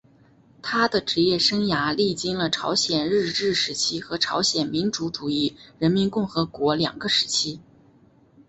[0.63, 7.59] 他的职业生涯历经了朝鲜日治时期和朝鲜民主主义人民共和国两个时期。